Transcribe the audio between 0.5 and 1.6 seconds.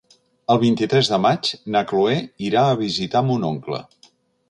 El vint-i-tres de maig